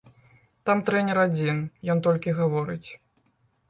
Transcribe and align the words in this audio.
Там 0.69 0.81
трэнер 0.87 1.21
адзін, 1.27 1.63
ён 1.97 2.05
толькі 2.11 2.37
гаворыць. 2.43 2.87